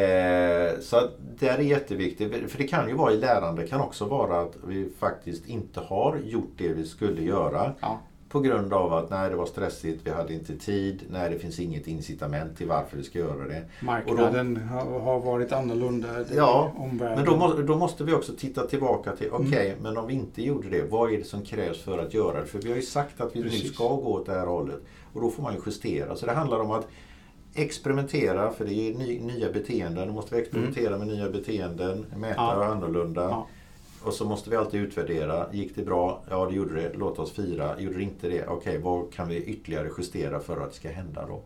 [0.00, 2.50] Eh, så det är jätteviktigt.
[2.50, 5.80] För det kan ju vara i lärande, det kan också vara att vi faktiskt inte
[5.80, 8.00] har gjort det vi skulle göra Ja,
[8.34, 11.60] på grund av att nej, det var stressigt, vi hade inte tid, nej, det finns
[11.60, 13.64] inget incitament till varför vi ska göra det.
[13.80, 16.08] Marknaden då, har, varit annorlunda.
[16.36, 19.82] Ja, men då, må, då, måste vi också titta tillbaka till, okej, okay, mm.
[19.82, 22.46] men om vi inte gjorde det, vad är det som krävs för att göra det?
[22.46, 23.62] För vi har ju sagt att vi Precis.
[23.62, 24.80] nu ska gå åt det här hållet.
[25.12, 26.16] Och då får man ju justera.
[26.16, 26.88] Så det handlar om att
[27.54, 30.08] experimentera, för det är ny, nya beteenden.
[30.08, 30.98] Då måste vi experimentera mm.
[30.98, 32.64] med nya beteenden, mäta ja.
[32.64, 33.22] annorlunda.
[33.22, 33.46] Ja.
[34.04, 35.46] Och så måste vi alltid utvärdera.
[35.52, 36.22] Gick det bra?
[36.30, 36.92] Ja, det gjorde det.
[36.94, 37.80] Låt oss fira.
[37.80, 38.46] Gjorde det inte det?
[38.46, 41.42] Okej, okay, vad kan vi ytterligare justera för att det ska hända då?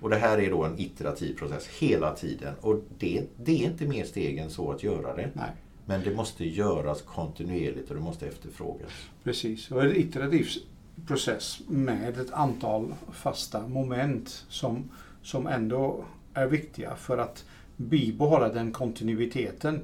[0.00, 2.54] Och det här är då en iterativ process hela tiden.
[2.60, 5.30] Och det, det är inte mer steg än så att göra det.
[5.34, 5.50] Nej.
[5.84, 8.90] Men det måste göras kontinuerligt och det måste efterfrågas.
[9.24, 10.46] Precis, och en iterativ
[11.06, 14.90] process med ett antal fasta moment som,
[15.22, 17.44] som ändå är viktiga för att
[17.76, 19.80] bibehålla den kontinuiteten.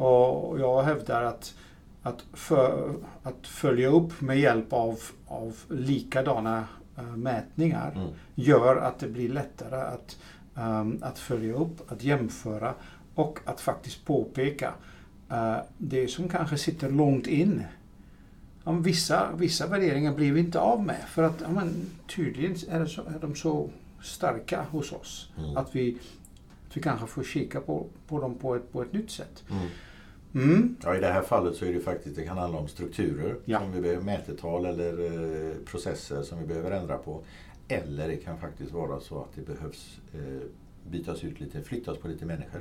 [0.00, 1.54] Och jag hävdar att,
[2.02, 6.64] att, för, att följa upp med hjälp av, av likadana
[6.98, 8.08] uh, mätningar mm.
[8.34, 10.18] gör att det blir lättare att,
[10.54, 12.74] um, att följa upp, att jämföra
[13.14, 14.72] och att faktiskt påpeka
[15.32, 17.64] uh, det som kanske sitter långt in.
[18.64, 23.02] Om vissa, vissa värderingar blir vi inte av med för att men, tydligen är, så,
[23.02, 23.68] är de så
[24.02, 25.56] starka hos oss mm.
[25.56, 25.98] att, vi,
[26.68, 29.44] att vi kanske får kika på, på dem på ett, på ett nytt sätt.
[29.50, 29.68] Mm.
[30.34, 30.76] Mm.
[30.82, 33.58] Ja, I det här fallet så är det faktiskt, det kan handla om strukturer ja.
[33.58, 37.20] som vi behöver, mätetal eller eh, processer som vi behöver ändra på.
[37.68, 40.48] Eller det kan faktiskt vara så att det behövs eh,
[40.90, 42.60] bytas ut lite, flyttas på lite människor.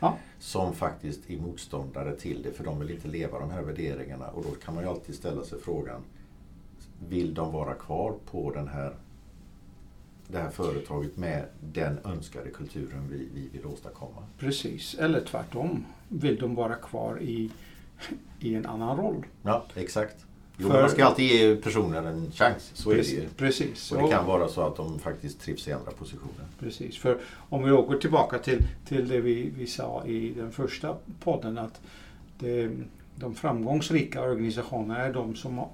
[0.00, 0.16] Ja.
[0.38, 4.28] Som faktiskt är motståndare till det för de vill inte leva de här värderingarna.
[4.28, 6.00] Och då kan man ju alltid ställa sig frågan,
[7.08, 8.94] vill de vara kvar på den här
[10.32, 14.22] det här företaget med den önskade kulturen vi, vi vill åstadkomma.
[14.38, 15.86] Precis, eller tvärtom.
[16.08, 17.50] Vill de vara kvar i,
[18.40, 19.26] i en annan roll?
[19.42, 20.26] Ja, exakt.
[20.56, 22.70] Jo, För, man ska alltid ge personer en chans.
[22.74, 23.28] Så precis, är det ju.
[23.28, 23.92] Precis.
[23.92, 26.46] Och det kan vara så att de faktiskt trivs i andra positioner.
[26.60, 26.98] Precis.
[26.98, 31.58] För om vi åker tillbaka till, till det vi, vi sa i den första podden
[31.58, 31.80] att
[32.38, 32.70] det,
[33.14, 35.64] de framgångsrika organisationerna är de som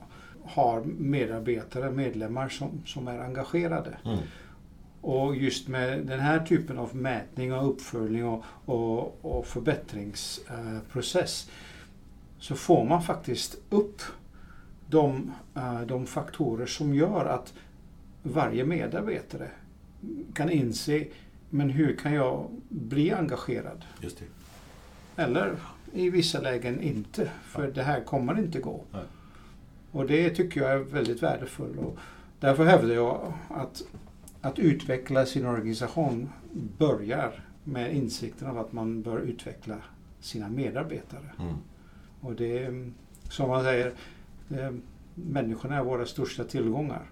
[0.44, 3.96] har medarbetare, medlemmar som, som är engagerade.
[4.04, 4.18] Mm.
[5.00, 11.50] Och just med den här typen av mätning och uppföljning och, och, och förbättringsprocess
[12.38, 14.02] så får man faktiskt upp
[14.90, 17.54] de, eh, de faktorer som gör att
[18.22, 19.50] varje medarbetare
[20.34, 21.06] kan inse
[21.50, 23.84] men hur kan jag bli engagerad?
[24.00, 24.24] Just det.
[25.22, 25.56] Eller
[25.92, 28.84] i vissa lägen inte, för det här kommer inte gå.
[28.92, 29.02] Nej.
[29.92, 31.78] Och det tycker jag är väldigt värdefullt.
[31.78, 31.98] Och
[32.40, 33.82] därför hävdar jag att
[34.46, 36.28] att utveckla sin organisation
[36.78, 39.76] börjar med insikten av att man bör utveckla
[40.20, 41.30] sina medarbetare.
[41.38, 41.54] Mm.
[42.20, 42.92] Och det är,
[43.30, 43.92] som man säger,
[45.14, 47.10] människorna är våra största tillgångar.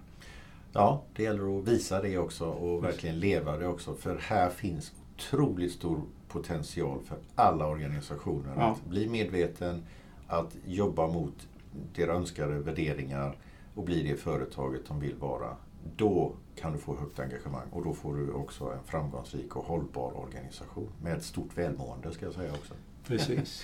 [0.73, 3.95] Ja, det gäller att visa det också och verkligen leva det också.
[3.95, 8.71] För här finns otroligt stor potential för alla organisationer ja.
[8.71, 9.83] att bli medveten,
[10.27, 11.47] att jobba mot
[11.95, 13.37] deras önskade värderingar
[13.75, 15.57] och bli det företaget de vill vara.
[15.95, 20.17] Då kan du få högt engagemang och då får du också en framgångsrik och hållbar
[20.17, 22.73] organisation med ett stort välmående ska jag säga också.
[23.07, 23.63] Precis.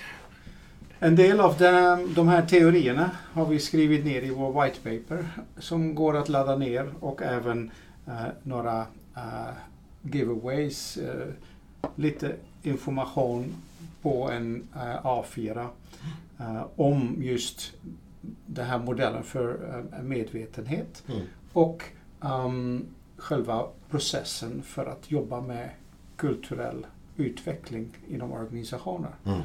[0.99, 5.27] En del av de, de här teorierna har vi skrivit ner i vår white paper
[5.57, 7.71] som går att ladda ner och även
[8.07, 8.81] uh, några
[9.17, 9.51] uh,
[10.01, 11.33] giveaways, uh,
[11.95, 13.53] lite information
[14.01, 14.67] på en
[15.03, 15.67] A4
[16.75, 17.73] om just
[18.45, 21.03] den här modellen för medvetenhet.
[21.07, 21.21] Mm.
[21.53, 21.83] Och
[22.21, 22.85] um,
[23.17, 25.69] själva processen för att jobba med
[26.15, 26.85] kulturell
[27.17, 29.11] utveckling inom organisationer.
[29.25, 29.41] Mm.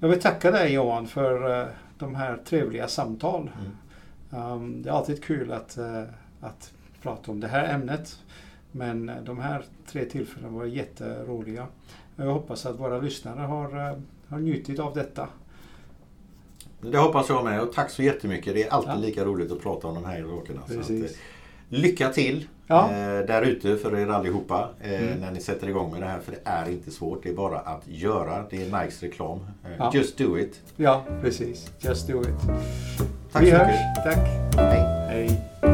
[0.00, 1.66] Jag vill tacka dig Johan för uh,
[1.98, 3.50] de här trevliga samtal.
[3.60, 4.52] Mm.
[4.52, 6.02] Um, det är alltid kul att, uh,
[6.40, 8.18] att prata om det här ämnet.
[8.72, 11.66] Men de här tre tillfällena var jätteroliga.
[12.16, 15.28] Jag hoppas att våra lyssnare har, har njutit av detta.
[16.80, 18.54] Det hoppas jag med och tack så jättemycket.
[18.54, 18.96] Det är alltid ja.
[18.96, 20.60] lika roligt att prata om de här sakerna.
[21.68, 22.90] Lycka till ja.
[22.90, 25.20] eh, där ute för er allihopa eh, mm.
[25.20, 26.20] när ni sätter igång med det här.
[26.20, 27.22] För det är inte svårt.
[27.22, 28.44] Det är bara att göra.
[28.50, 29.38] Det är Nikes reklam.
[29.64, 29.90] Eh, ja.
[29.94, 30.60] Just do it.
[30.76, 31.70] Ja, precis.
[31.80, 32.28] Just do it.
[33.32, 33.66] Tack Vi så hörs.
[33.66, 34.04] mycket.
[34.04, 34.28] Tack.
[34.56, 35.08] Hej.
[35.08, 35.73] Hej.